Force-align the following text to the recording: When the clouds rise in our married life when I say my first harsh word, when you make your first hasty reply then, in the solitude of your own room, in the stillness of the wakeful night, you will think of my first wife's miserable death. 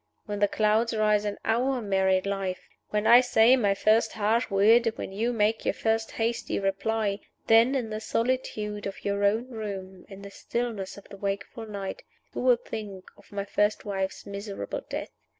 When 0.25 0.39
the 0.39 0.47
clouds 0.47 0.95
rise 0.95 1.25
in 1.25 1.37
our 1.45 1.79
married 1.79 2.25
life 2.25 2.67
when 2.89 3.05
I 3.05 3.21
say 3.21 3.55
my 3.55 3.75
first 3.75 4.13
harsh 4.13 4.49
word, 4.49 4.91
when 4.95 5.11
you 5.11 5.31
make 5.31 5.63
your 5.63 5.75
first 5.75 6.13
hasty 6.13 6.59
reply 6.59 7.19
then, 7.45 7.75
in 7.75 7.91
the 7.91 7.99
solitude 7.99 8.87
of 8.87 9.05
your 9.05 9.23
own 9.23 9.47
room, 9.49 10.07
in 10.09 10.23
the 10.23 10.31
stillness 10.31 10.97
of 10.97 11.07
the 11.09 11.17
wakeful 11.17 11.67
night, 11.67 12.01
you 12.33 12.41
will 12.41 12.55
think 12.55 13.09
of 13.15 13.31
my 13.31 13.45
first 13.45 13.85
wife's 13.85 14.25
miserable 14.25 14.81
death. 14.89 15.11